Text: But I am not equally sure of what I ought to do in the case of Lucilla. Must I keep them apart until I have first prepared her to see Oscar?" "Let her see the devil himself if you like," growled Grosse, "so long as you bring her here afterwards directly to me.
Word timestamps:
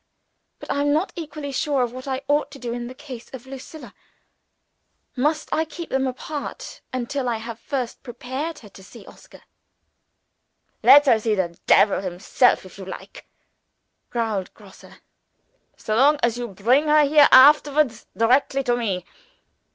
But 0.57 0.71
I 0.71 0.81
am 0.81 0.91
not 0.93 1.13
equally 1.15 1.51
sure 1.51 1.83
of 1.83 1.93
what 1.93 2.07
I 2.07 2.23
ought 2.27 2.49
to 2.49 2.57
do 2.57 2.73
in 2.73 2.87
the 2.87 2.95
case 2.95 3.29
of 3.33 3.45
Lucilla. 3.45 3.93
Must 5.15 5.47
I 5.53 5.63
keep 5.63 5.91
them 5.91 6.07
apart 6.07 6.81
until 6.91 7.29
I 7.29 7.37
have 7.37 7.59
first 7.59 8.01
prepared 8.01 8.57
her 8.65 8.69
to 8.69 8.83
see 8.83 9.05
Oscar?" 9.05 9.43
"Let 10.81 11.05
her 11.05 11.19
see 11.19 11.35
the 11.35 11.55
devil 11.67 12.01
himself 12.01 12.65
if 12.65 12.79
you 12.79 12.85
like," 12.85 13.27
growled 14.09 14.51
Grosse, 14.55 14.85
"so 15.77 15.95
long 15.95 16.17
as 16.23 16.35
you 16.35 16.47
bring 16.47 16.87
her 16.87 17.03
here 17.05 17.29
afterwards 17.31 18.07
directly 18.17 18.63
to 18.63 18.75
me. 18.75 19.05